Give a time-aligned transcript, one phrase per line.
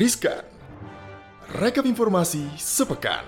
[0.00, 0.40] Riskan.
[1.60, 3.20] Rekap informasi sepekan.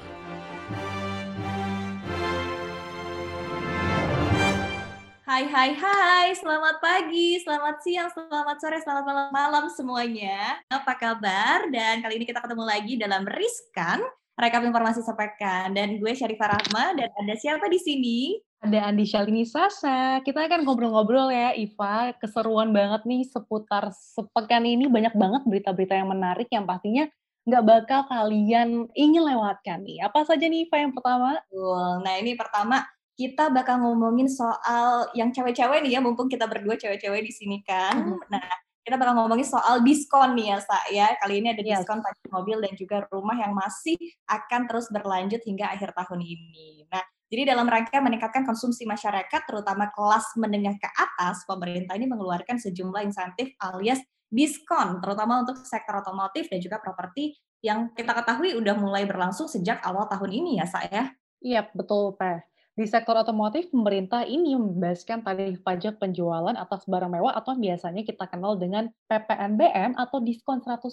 [5.21, 10.65] Hai hai hai, selamat pagi, selamat siang, selamat sore, selamat malam, malam semuanya.
[10.73, 11.69] Apa kabar?
[11.69, 14.01] Dan kali ini kita ketemu lagi dalam Riskan,
[14.41, 15.77] rekap informasi sepekan.
[15.77, 18.41] Dan gue Syarifah Rahma, dan ada siapa di sini?
[18.63, 20.23] Ada Andi Shalini Sasa.
[20.23, 22.15] Kita akan ngobrol-ngobrol ya, Iva.
[22.15, 24.87] Keseruan banget nih seputar sepekan ini.
[24.87, 27.11] Banyak banget berita-berita yang menarik yang pastinya
[27.43, 30.07] nggak bakal kalian ingin lewatkan nih.
[30.07, 31.43] Apa saja nih, Iva, yang pertama?
[32.07, 32.87] Nah, ini pertama
[33.19, 37.99] kita bakal ngomongin soal yang cewek-cewek nih ya, mumpung kita berdua cewek-cewek di sini kan.
[37.99, 38.31] Mm-hmm.
[38.31, 38.47] Nah,
[38.87, 41.11] kita bakal ngomongin soal diskon nih ya, Sa, ya.
[41.19, 42.07] Kali ini ada diskon yes.
[42.07, 43.99] pajak mobil dan juga rumah yang masih
[44.31, 46.87] akan terus berlanjut hingga akhir tahun ini.
[46.87, 47.03] Nah,
[47.33, 53.09] jadi dalam rangka meningkatkan konsumsi masyarakat, terutama kelas menengah ke atas, pemerintah ini mengeluarkan sejumlah
[53.09, 57.33] insentif alias diskon, terutama untuk sektor otomotif dan juga properti
[57.65, 61.17] yang kita ketahui udah mulai berlangsung sejak awal tahun ini ya, saya.
[61.41, 62.52] Iya, betul, Pak.
[62.73, 68.25] Di sektor otomotif, pemerintah ini membebaskan tarif pajak penjualan atas barang mewah atau biasanya kita
[68.33, 70.89] kenal dengan PPNBM atau diskon 100%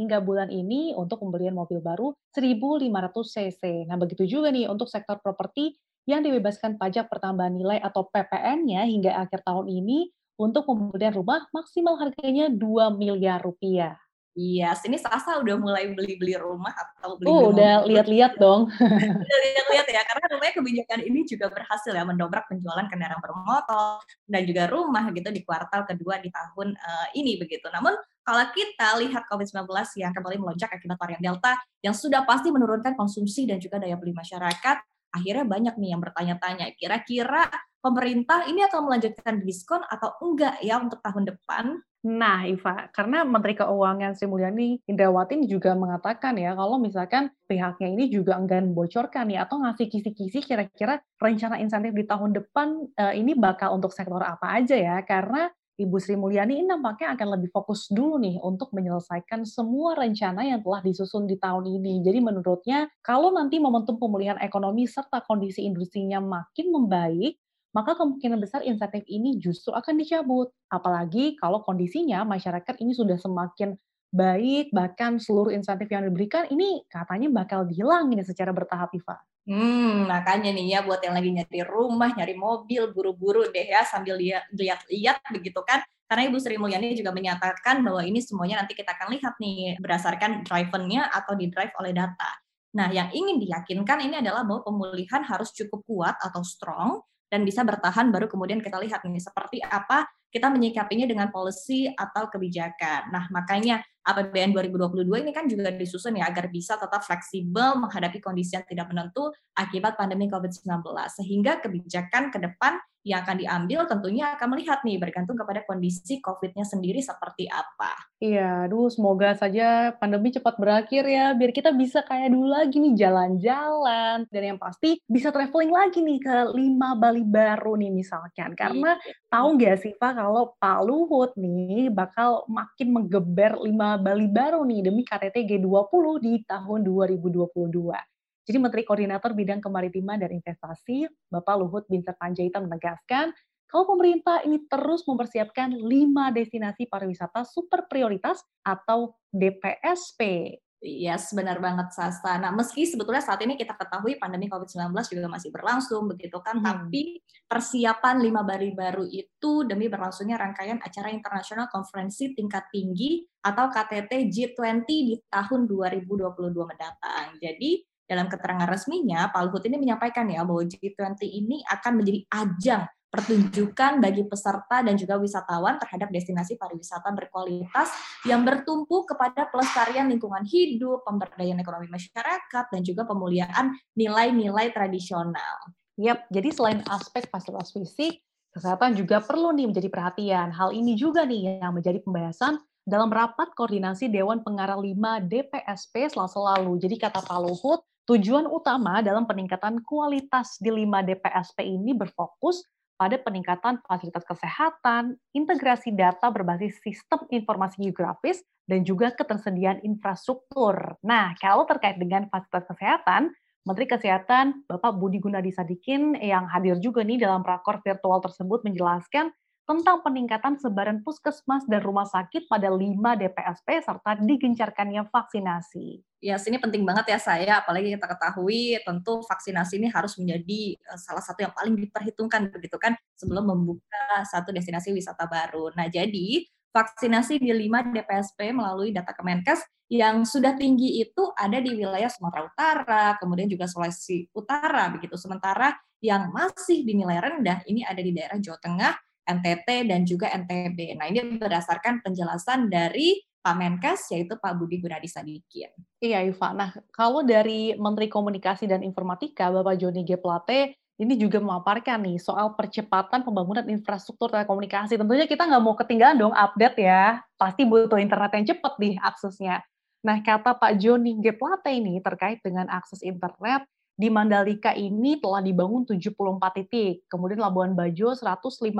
[0.00, 2.88] hingga bulan ini untuk pembelian mobil baru 1.500
[3.36, 3.84] cc.
[3.84, 5.76] Nah, begitu juga nih untuk sektor properti
[6.08, 10.08] yang dibebaskan pajak pertambahan nilai atau PPN-nya hingga akhir tahun ini
[10.40, 14.00] untuk pembelian rumah maksimal harganya 2 miliar rupiah.
[14.38, 18.70] Iya, yes, ini Sasa udah mulai beli-beli rumah atau beli, -beli Oh, udah lihat-lihat dong.
[19.26, 23.98] udah lihat-lihat ya, karena rumahnya kebijakan ini juga berhasil ya mendobrak penjualan kendaraan bermotor
[24.30, 27.66] dan juga rumah gitu di kuartal kedua di tahun uh, ini begitu.
[27.74, 29.66] Namun kalau kita lihat COVID-19
[29.98, 34.14] yang kembali melonjak akibat varian Delta yang sudah pasti menurunkan konsumsi dan juga daya beli
[34.14, 34.76] masyarakat,
[35.10, 37.50] akhirnya banyak nih yang bertanya-tanya, kira-kira
[37.80, 41.80] pemerintah ini akan melanjutkan diskon atau enggak ya untuk tahun depan?
[42.00, 48.08] Nah, Iva, karena Menteri Keuangan Sri Mulyani Indrawati juga mengatakan ya, kalau misalkan pihaknya ini
[48.08, 53.36] juga enggan bocorkan ya, atau ngasih kisi-kisi kira-kira rencana insentif di tahun depan uh, ini
[53.36, 57.88] bakal untuk sektor apa aja ya, karena Ibu Sri Mulyani ini nampaknya akan lebih fokus
[57.88, 62.04] dulu nih untuk menyelesaikan semua rencana yang telah disusun di tahun ini.
[62.04, 68.66] Jadi menurutnya, kalau nanti momentum pemulihan ekonomi serta kondisi industrinya makin membaik, maka kemungkinan besar
[68.66, 70.50] insentif ini justru akan dicabut.
[70.70, 73.78] Apalagi kalau kondisinya masyarakat ini sudah semakin
[74.10, 79.22] baik, bahkan seluruh insentif yang diberikan ini katanya bakal hilang ini secara bertahap, Iva.
[79.50, 84.18] Hmm, makanya nih ya buat yang lagi nyari rumah, nyari mobil, buru-buru deh ya sambil
[84.54, 85.80] lihat-lihat begitu kan.
[86.10, 90.42] Karena Ibu Sri Mulyani juga menyatakan bahwa ini semuanya nanti kita akan lihat nih berdasarkan
[90.42, 92.30] drivennya atau di drive oleh data.
[92.74, 97.62] Nah, yang ingin diyakinkan ini adalah bahwa pemulihan harus cukup kuat atau strong dan bisa
[97.62, 103.10] bertahan baru kemudian kita lihat nih seperti apa kita menyikapinya dengan policy atau kebijakan.
[103.10, 108.54] Nah, makanya APBN 2022 ini kan juga disusun ya agar bisa tetap fleksibel menghadapi kondisi
[108.54, 110.86] yang tidak menentu akibat pandemi COVID-19.
[111.18, 116.68] Sehingga kebijakan ke depan yang akan diambil tentunya akan melihat nih bergantung kepada kondisi COVID-nya
[116.68, 117.96] sendiri seperti apa.
[118.20, 122.92] Iya, aduh semoga saja pandemi cepat berakhir ya, biar kita bisa kayak dulu lagi nih
[122.92, 128.52] jalan-jalan dan yang pasti bisa traveling lagi nih ke lima Bali baru nih misalkan.
[128.52, 129.16] Karena iya.
[129.32, 134.92] tahu nggak sih Pak kalau Pak Luhut nih bakal makin menggeber lima Bali baru nih
[134.92, 138.09] demi KTT G20 di tahun 2022.
[138.44, 143.32] Jadi Menteri Koordinator Bidang Kemaritiman dan Investasi, Bapak Luhut Binsar Panjaitan menegaskan,
[143.70, 150.52] kalau pemerintah ini terus mempersiapkan lima destinasi pariwisata super prioritas atau DPSP.
[150.80, 152.40] Yes, benar banget Sasta.
[152.40, 156.64] Nah, meski sebetulnya saat ini kita ketahui pandemi COVID-19 juga masih berlangsung, begitu kan, hmm.
[156.64, 163.68] tapi persiapan lima Bali baru itu demi berlangsungnya rangkaian acara internasional konferensi tingkat tinggi atau
[163.68, 167.36] KTT G20 di tahun 2022 mendatang.
[167.36, 172.82] Jadi, dalam keterangan resminya, Pak Luhut ini menyampaikan ya bahwa G20 ini akan menjadi ajang
[173.10, 177.90] pertunjukan bagi peserta dan juga wisatawan terhadap destinasi pariwisata berkualitas
[178.22, 185.74] yang bertumpu kepada pelestarian lingkungan hidup, pemberdayaan ekonomi masyarakat, dan juga pemuliaan nilai-nilai tradisional.
[185.98, 188.22] Yap, jadi selain aspek fasilitas fisik,
[188.54, 190.54] kesehatan juga perlu nih menjadi perhatian.
[190.54, 196.38] Hal ini juga nih yang menjadi pembahasan dalam rapat koordinasi Dewan Pengarah 5 DPSP selasa
[196.38, 196.78] lalu.
[196.80, 202.66] Jadi kata Pak Luhut, Tujuan utama dalam peningkatan kualitas di 5 DPSP ini berfokus
[202.98, 210.98] pada peningkatan fasilitas kesehatan, integrasi data berbasis sistem informasi geografis, dan juga ketersediaan infrastruktur.
[211.06, 213.30] Nah, kalau terkait dengan fasilitas kesehatan,
[213.62, 219.30] Menteri Kesehatan Bapak Budi Gunadi Sadikin yang hadir juga nih dalam rakor virtual tersebut menjelaskan
[219.70, 222.90] tentang peningkatan sebaran puskesmas dan rumah sakit pada 5
[223.22, 226.09] DPSP serta digencarkannya vaksinasi.
[226.20, 230.98] Ya, sini penting banget ya saya, apalagi kita ketahui tentu vaksinasi ini harus menjadi eh,
[231.00, 235.72] salah satu yang paling diperhitungkan begitu kan sebelum membuka satu destinasi wisata baru.
[235.72, 236.44] Nah, jadi
[236.76, 242.46] vaksinasi di 5 DPSP melalui data Kemenkes yang sudah tinggi itu ada di wilayah Sumatera
[242.46, 245.18] Utara, kemudian juga Sulawesi Utara begitu.
[245.18, 245.74] Sementara
[246.04, 248.92] yang masih dinilai rendah ini ada di daerah Jawa Tengah,
[249.38, 250.98] NTT dan juga NTB.
[250.98, 255.72] Nah, ini berdasarkan penjelasan dari Pak Menkes yaitu Pak Budi Gunadi Sadikin.
[256.02, 256.52] Iya, Iva.
[256.52, 262.20] Nah, kalau dari Menteri Komunikasi dan Informatika Bapak Joni G Plate ini juga memaparkan nih
[262.20, 265.00] soal percepatan pembangunan infrastruktur telekomunikasi.
[265.00, 267.24] Tentunya kita nggak mau ketinggalan dong update ya.
[267.40, 269.64] Pasti butuh internet yang cepat nih aksesnya.
[270.04, 271.32] Nah, kata Pak Joni G.
[271.32, 273.64] Plate ini terkait dengan akses internet,
[274.00, 278.72] di Mandalika ini telah dibangun 74 titik, kemudian Labuan Bajo 153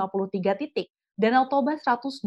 [0.57, 2.25] titik, Danau Toba 123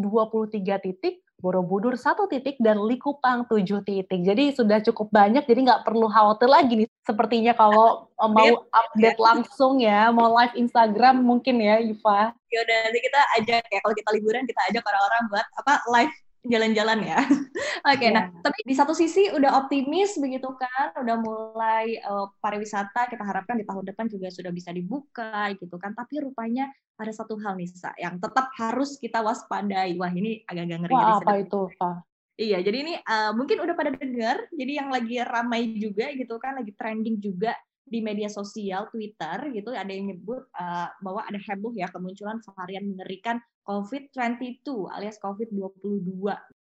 [0.79, 4.23] titik, Borobudur satu titik dan Likupang tujuh titik.
[4.23, 6.88] Jadi sudah cukup banyak, jadi nggak perlu khawatir lagi nih.
[7.02, 12.31] Sepertinya kalau mau update langsung ya, mau live Instagram mungkin ya, Iva.
[12.49, 16.14] Ya udah nanti kita ajak ya kalau kita liburan kita ajak orang-orang buat apa live
[16.44, 17.20] jalan-jalan ya.
[17.88, 18.14] Oke, okay, yeah.
[18.17, 23.61] nah tapi di satu sisi udah optimis begitu kan, udah mulai uh, pariwisata kita harapkan
[23.61, 25.93] di tahun depan juga sudah bisa dibuka gitu kan.
[25.93, 26.69] Tapi rupanya
[27.00, 29.96] ada satu hal nih Sa, yang tetap harus kita waspadai.
[29.96, 30.94] Wah ini agak-agak ngeri.
[30.94, 31.96] Wah, apa itu Pak?
[32.35, 34.37] Iya, jadi ini uh, mungkin udah pada dengar.
[34.50, 37.55] Jadi yang lagi ramai juga gitu kan, lagi trending juga
[37.85, 42.88] di media sosial Twitter gitu ada yang nyebut uh, bahwa ada heboh ya kemunculan varian
[42.88, 46.21] mengerikan COVID-22 alias COVID-22.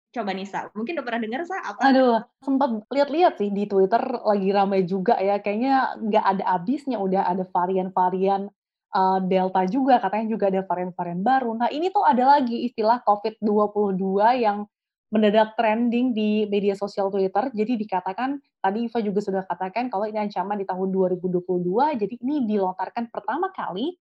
[0.09, 1.81] Coba Nisa, mungkin udah pernah dengar saya apa?
[1.93, 5.39] Aduh, sempat lihat-lihat sih di Twitter lagi ramai juga ya.
[5.39, 8.49] Kayaknya nggak ada habisnya udah ada varian-varian
[8.97, 11.51] uh, Delta juga, katanya juga ada varian-varian baru.
[11.61, 14.05] Nah, ini tuh ada lagi istilah COVID-22
[14.41, 14.65] yang
[15.09, 17.49] mendadak trending di media sosial Twitter.
[17.53, 22.01] Jadi dikatakan tadi Iva juga sudah katakan kalau ini ancaman di tahun 2022.
[22.01, 23.97] Jadi ini dilontarkan pertama kali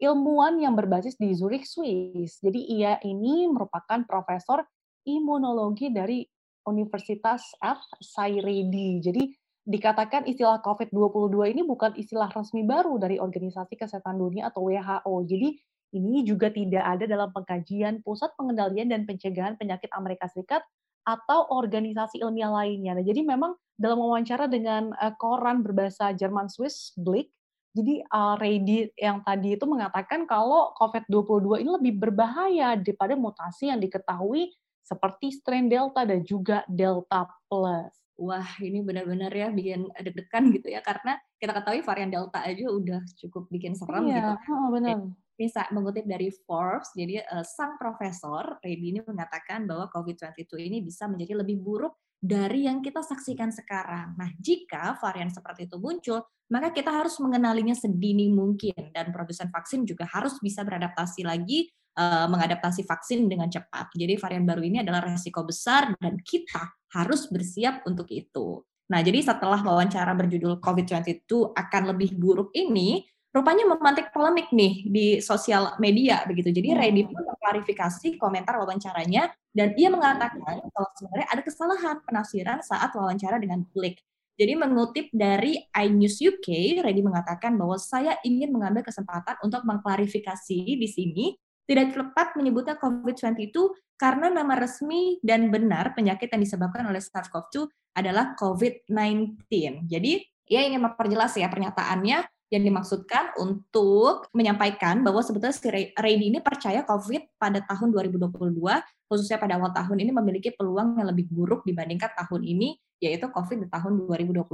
[0.00, 2.40] ilmuwan yang berbasis di Zurich, Swiss.
[2.40, 4.64] Jadi ia ini merupakan profesor
[5.04, 6.24] imunologi dari
[6.64, 7.80] Universitas F.
[8.00, 9.00] Sairedi.
[9.04, 9.22] Jadi
[9.60, 15.14] dikatakan istilah COVID-22 ini bukan istilah resmi baru dari Organisasi Kesehatan Dunia atau WHO.
[15.28, 15.48] Jadi
[15.90, 20.64] ini juga tidak ada dalam pengkajian Pusat Pengendalian dan Pencegahan Penyakit Amerika Serikat
[21.04, 22.94] atau organisasi ilmiah lainnya.
[22.94, 27.32] Nah, jadi memang dalam wawancara dengan uh, koran berbahasa Jerman Swiss Blick,
[27.70, 33.78] jadi uh, Reidi yang tadi itu mengatakan kalau COVID-22 ini lebih berbahaya daripada mutasi yang
[33.78, 34.50] diketahui
[34.82, 37.94] seperti strain Delta dan juga Delta Plus.
[38.20, 43.00] Wah, ini benar-benar ya bikin deg-degan gitu ya karena kita ketahui varian Delta aja udah
[43.16, 44.52] cukup bikin serem iya, gitu.
[44.52, 44.98] Oh, benar
[45.40, 51.08] bisa mengutip dari Forbes, jadi uh, sang profesor Reddy ini mengatakan bahwa COVID-22 ini bisa
[51.08, 54.12] menjadi lebih buruk dari yang kita saksikan sekarang.
[54.14, 56.20] Nah, jika varian seperti itu muncul,
[56.52, 62.28] maka kita harus mengenalinya sedini mungkin dan produsen vaksin juga harus bisa beradaptasi lagi uh,
[62.28, 63.88] mengadaptasi vaksin dengan cepat.
[63.96, 68.60] Jadi varian baru ini adalah resiko besar dan kita harus bersiap untuk itu.
[68.90, 75.06] Nah, jadi setelah wawancara berjudul COVID-22 akan lebih buruk ini, rupanya memantik polemik nih di
[75.22, 76.50] sosial media begitu.
[76.50, 76.78] Jadi hmm.
[76.82, 83.40] Reddy pun mengklarifikasi komentar wawancaranya dan ia mengatakan kalau sebenarnya ada kesalahan penafsiran saat wawancara
[83.40, 83.96] dengan publik.
[84.36, 90.88] Jadi mengutip dari iNews UK, Reddy mengatakan bahwa saya ingin mengambil kesempatan untuk mengklarifikasi di
[90.88, 93.52] sini tidak tepat menyebutnya COVID-22
[94.00, 97.68] karena nama resmi dan benar penyakit yang disebabkan oleh SARS-CoV-2
[98.00, 99.44] adalah COVID-19.
[99.88, 100.12] Jadi
[100.48, 106.82] ia ingin memperjelas ya pernyataannya yang dimaksudkan untuk menyampaikan bahwa sebetulnya si Reidi ini percaya
[106.82, 108.58] COVID pada tahun 2022,
[109.06, 113.64] khususnya pada awal tahun ini memiliki peluang yang lebih buruk dibandingkan tahun ini, yaitu COVID
[113.64, 114.50] di tahun 2021.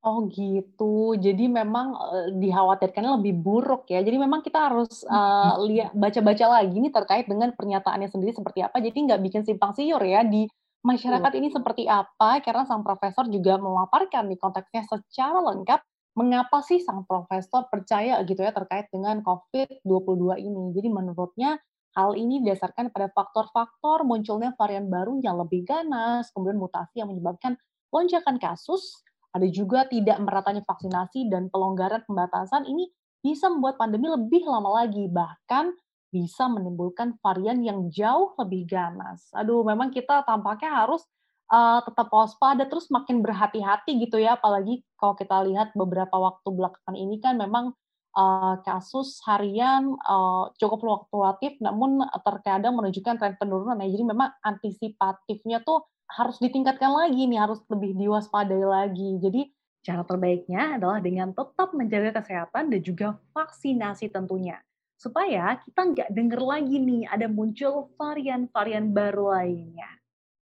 [0.00, 4.00] Oh gitu, jadi memang uh, dikhawatirkannya lebih buruk ya.
[4.00, 8.80] Jadi memang kita harus uh, lihat baca-baca lagi nih terkait dengan pernyataannya sendiri seperti apa.
[8.80, 10.48] Jadi nggak bikin simpang siur ya di
[10.80, 12.40] masyarakat ini seperti apa.
[12.40, 15.84] Karena sang profesor juga memaparkan di konteksnya secara lengkap
[16.18, 20.64] mengapa sih sang profesor percaya gitu ya terkait dengan COVID-22 ini.
[20.74, 21.60] Jadi menurutnya
[21.94, 27.58] hal ini didasarkan pada faktor-faktor munculnya varian baru yang lebih ganas, kemudian mutasi yang menyebabkan
[27.90, 32.90] lonjakan kasus, ada juga tidak meratanya vaksinasi dan pelonggaran pembatasan ini
[33.20, 35.74] bisa membuat pandemi lebih lama lagi, bahkan
[36.10, 39.30] bisa menimbulkan varian yang jauh lebih ganas.
[39.30, 41.06] Aduh, memang kita tampaknya harus
[41.50, 46.96] uh, tetap waspada terus makin berhati-hati gitu ya apalagi kalau kita lihat beberapa waktu belakangan
[46.96, 47.74] ini kan memang
[48.16, 53.78] uh, kasus harian uh, cukup fluktuatif, namun terkadang menunjukkan tren penurunan.
[53.82, 53.88] Ya.
[53.90, 59.18] Jadi memang antisipatifnya tuh harus ditingkatkan lagi nih, harus lebih diwaspadai lagi.
[59.22, 59.46] Jadi
[59.80, 64.58] cara terbaiknya adalah dengan tetap menjaga kesehatan dan juga vaksinasi tentunya.
[65.00, 69.99] Supaya kita nggak dengar lagi nih ada muncul varian-varian baru lainnya.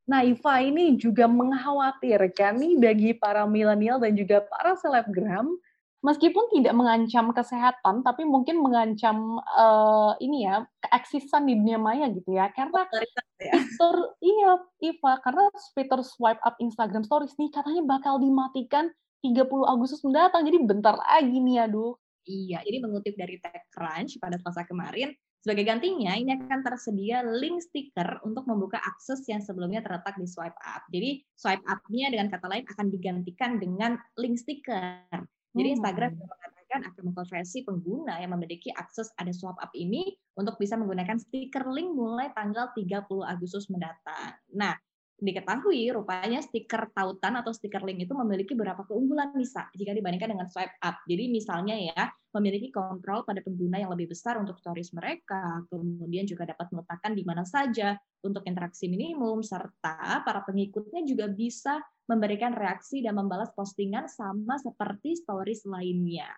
[0.07, 5.51] Nah, Iva ini juga mengkhawatirkan nih bagi para milenial dan juga para selebgram
[5.99, 12.31] meskipun tidak mengancam kesehatan, tapi mungkin mengancam uh, ini ya keeksisan di dunia maya gitu
[12.37, 12.47] ya.
[12.55, 12.87] Karena
[13.41, 13.51] ya.
[13.59, 18.87] fitur iya Iva, karena fitur swipe up Instagram Stories nih katanya bakal dimatikan
[19.25, 20.47] 30 Agustus mendatang.
[20.47, 21.99] Jadi bentar lagi nih aduh.
[22.27, 25.15] Iya, jadi mengutip dari TechCrunch pada Selasa kemarin,
[25.47, 30.59] sebagai gantinya, ini akan tersedia link stiker untuk membuka akses yang sebelumnya terletak di swipe
[30.59, 30.83] up.
[30.91, 35.07] Jadi swipe up-nya dengan kata lain akan digantikan dengan link stiker.
[35.55, 36.19] Jadi Instagram hmm.
[36.19, 41.63] mengatakan akan mengkonversi pengguna yang memiliki akses ada swap up ini untuk bisa menggunakan stiker
[41.71, 44.35] link mulai tanggal 30 Agustus mendatang.
[44.51, 44.75] Nah,
[45.17, 50.45] diketahui rupanya stiker tautan atau stiker link itu memiliki beberapa keunggulan bisa jika dibandingkan dengan
[50.45, 51.01] swipe up.
[51.09, 52.05] Jadi misalnya ya,
[52.37, 57.25] memiliki kontrol pada pengguna yang lebih besar untuk stories mereka, kemudian juga dapat meletakkan di
[57.25, 64.05] mana saja untuk interaksi minimum, serta para pengikutnya juga bisa memberikan reaksi dan membalas postingan
[64.05, 66.29] sama seperti stories lainnya.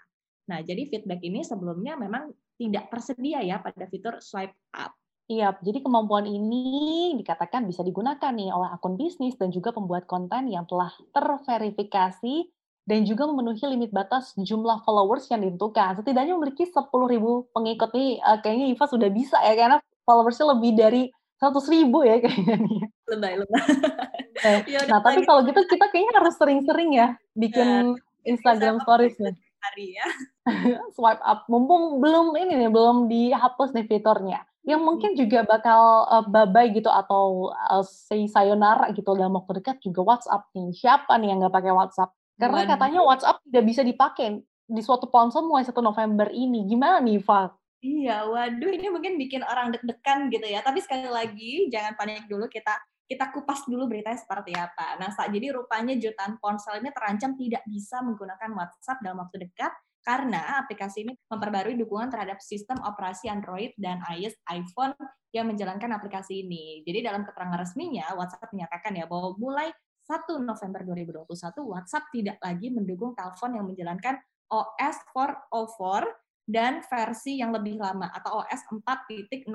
[0.50, 4.96] Nah, jadi feedback ini sebelumnya memang tidak tersedia ya pada fitur swipe up.
[5.30, 10.50] Iya, jadi kemampuan ini dikatakan bisa digunakan nih oleh akun bisnis dan juga pembuat konten
[10.50, 12.50] yang telah terverifikasi
[12.90, 16.02] dan juga memenuhi limit batas jumlah followers yang ditentukan.
[16.02, 21.04] Setidaknya memiliki 10.000 pengikut nih, uh, kayaknya Iva sudah bisa ya, karena followersnya lebih dari
[21.38, 22.80] 100 ribu ya kayaknya nih.
[23.14, 23.62] Lebay, lebay.
[24.42, 24.60] nah,
[24.90, 29.38] nah tapi kalau gitu kita kayaknya harus sering-sering ya bikin uh, Instagram stories nih.
[29.62, 30.08] Hari ya.
[30.98, 36.26] Swipe up, mumpung belum ini nih, belum dihapus nih fiturnya yang mungkin juga bakal uh,
[36.28, 40.76] babai gitu atau uh, say sayonara gitu dalam waktu dekat juga WhatsApp nih.
[40.76, 42.12] Siapa nih yang nggak pakai WhatsApp?
[42.40, 42.72] Karena Waduh.
[42.76, 44.28] katanya WhatsApp tidak bisa dipakai
[44.70, 46.68] di suatu ponsel mulai 1 November ini.
[46.70, 47.60] Gimana nih, Pak?
[47.80, 50.60] Iya, waduh ini mungkin bikin orang deg-degan gitu ya.
[50.60, 52.76] Tapi sekali lagi jangan panik dulu kita
[53.10, 55.00] kita kupas dulu beritanya seperti apa.
[55.02, 59.74] Nah, jadi rupanya jutaan ponsel ini terancam tidak bisa menggunakan WhatsApp dalam waktu dekat
[60.10, 64.98] karena aplikasi ini memperbarui dukungan terhadap sistem operasi Android dan iOS iPhone
[65.30, 66.82] yang menjalankan aplikasi ini.
[66.82, 69.70] Jadi dalam keterangan resminya, WhatsApp menyatakan ya bahwa mulai
[70.10, 71.30] 1 November 2021,
[71.62, 74.18] WhatsApp tidak lagi mendukung telepon yang menjalankan
[74.50, 79.46] OS 404 dan versi yang lebih lama atau OS 4.0.4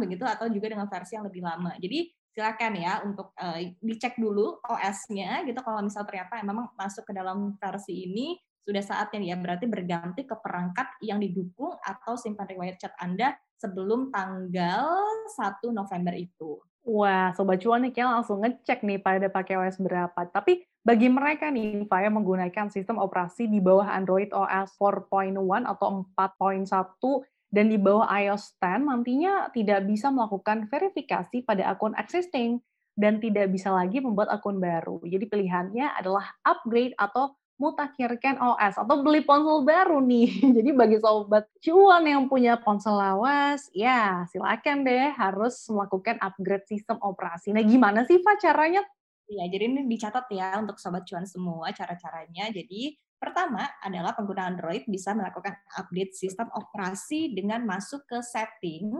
[0.00, 1.76] begitu atau juga dengan versi yang lebih lama.
[1.76, 7.12] Jadi silakan ya untuk uh, dicek dulu OS-nya gitu kalau misal ternyata memang masuk ke
[7.12, 12.76] dalam versi ini sudah saatnya ya berarti berganti ke perangkat yang didukung atau simpan riwayat
[12.76, 14.88] chat Anda sebelum tanggal
[15.36, 16.60] 1 November itu.
[16.80, 20.16] Wah, Sobat Cuan nih kayak langsung ngecek nih pada pakai OS berapa.
[20.32, 25.36] Tapi bagi mereka nih, Pak yang menggunakan sistem operasi di bawah Android OS 4.1
[25.68, 32.64] atau 4.1 dan di bawah iOS 10 nantinya tidak bisa melakukan verifikasi pada akun existing
[32.96, 35.02] dan tidak bisa lagi membuat akun baru.
[35.04, 40.28] Jadi pilihannya adalah upgrade atau mutakhirkan OS atau beli ponsel baru nih.
[40.56, 46.96] Jadi bagi sobat cuan yang punya ponsel lawas, ya silakan deh harus melakukan upgrade sistem
[47.04, 47.52] operasi.
[47.52, 48.80] Nah gimana sih Pak caranya?
[49.30, 52.50] Ya, jadi ini dicatat ya untuk sobat cuan semua cara-caranya.
[52.50, 58.90] Jadi pertama adalah pengguna Android bisa melakukan update sistem operasi dengan masuk ke setting,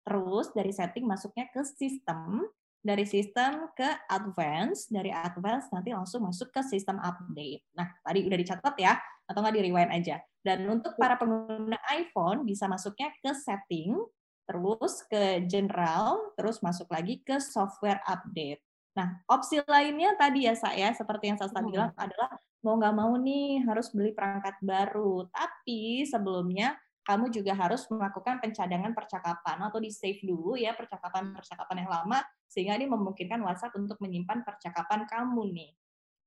[0.00, 2.48] terus dari setting masuknya ke sistem,
[2.84, 7.64] dari sistem ke advance, dari advance nanti langsung masuk ke sistem update.
[7.72, 8.92] Nah, tadi udah dicatat ya,
[9.24, 10.20] atau nggak di rewind aja.
[10.44, 13.96] Dan untuk para pengguna iPhone bisa masuknya ke setting,
[14.44, 18.60] terus ke general, terus masuk lagi ke software update.
[18.94, 21.72] Nah, opsi lainnya tadi ya saya seperti yang saya hmm.
[21.72, 25.24] bilang adalah mau nggak mau nih harus beli perangkat baru.
[25.32, 31.90] Tapi sebelumnya kamu juga harus melakukan pencadangan percakapan atau di save dulu ya percakapan-percakapan yang
[31.92, 32.18] lama
[32.48, 35.70] sehingga ini memungkinkan WhatsApp untuk menyimpan percakapan kamu nih.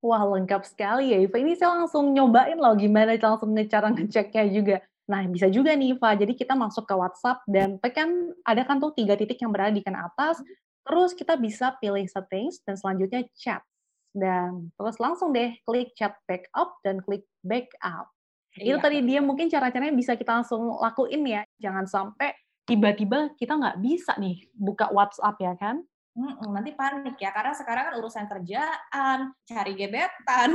[0.06, 1.42] Wah lengkap sekali ya Iva.
[1.42, 4.78] Ini saya langsung nyobain loh gimana langsung cara ngeceknya juga.
[5.10, 8.92] Nah bisa juga nih Iva, jadi kita masuk ke WhatsApp dan tekan, ada kan tuh
[8.92, 10.44] tiga titik yang berada di kanan atas,
[10.84, 13.64] terus kita bisa pilih settings dan selanjutnya chat.
[14.12, 18.12] Dan terus langsung deh klik chat backup dan klik backup.
[18.58, 18.82] Itu iya.
[18.82, 21.42] tadi dia mungkin cara-caranya bisa kita langsung lakuin ya.
[21.62, 22.34] Jangan sampai
[22.68, 25.86] tiba-tiba kita nggak bisa nih buka WhatsApp ya kan?
[26.18, 30.50] Hmm, nanti panik ya karena sekarang kan urusan kerjaan, cari gebetan,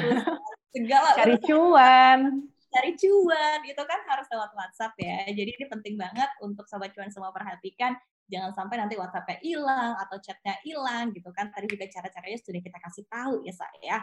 [0.74, 2.48] segala cari cuan.
[2.68, 5.28] cari cuan itu kan harus lewat WhatsApp ya.
[5.28, 10.16] Jadi ini penting banget untuk sobat cuan semua perhatikan jangan sampai nanti WhatsApp-nya hilang atau
[10.24, 11.52] chatnya hilang gitu kan.
[11.52, 13.96] Tadi juga cara-caranya sudah kita kasih tahu ya saya.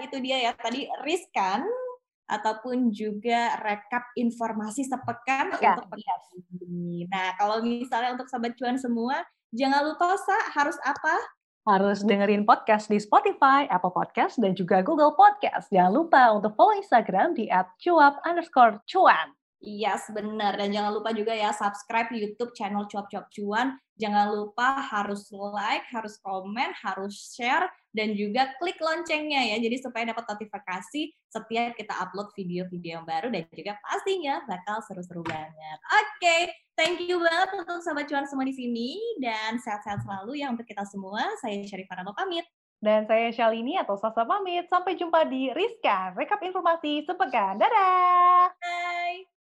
[0.00, 1.68] Itu dia ya tadi riskan
[2.30, 6.20] ataupun juga rekap informasi sepekan ya, untuk pekan
[6.62, 7.10] ini.
[7.10, 11.18] Nah, kalau misalnya untuk sobat cuan semua, jangan lupa Sa, harus apa?
[11.66, 15.68] Harus dengerin podcast di Spotify, Apple Podcast, dan juga Google Podcast.
[15.68, 17.50] Jangan lupa untuk follow Instagram di
[17.82, 19.34] @cuap underscore cuan.
[19.60, 20.56] Yes, benar.
[20.56, 23.76] Dan jangan lupa juga ya subscribe YouTube channel Cuap Cuap Cuan.
[24.00, 29.56] Jangan lupa harus like, harus komen, harus share, dan juga klik loncengnya ya.
[29.60, 35.20] Jadi supaya dapat notifikasi setiap kita upload video-video yang baru dan juga pastinya bakal seru-seru
[35.28, 35.78] banget.
[35.92, 36.40] Oke, okay,
[36.80, 38.96] thank you banget untuk Sobat Cuan semua di sini.
[39.20, 41.20] Dan sehat-sehat selalu ya untuk kita semua.
[41.44, 42.48] Saya Syarifah Rano pamit.
[42.80, 44.64] Dan saya Shalini atau Sasa pamit.
[44.72, 47.60] Sampai jumpa di Rizka, rekap informasi sepekan.
[47.60, 48.56] Dadah!
[48.56, 49.29] Bye!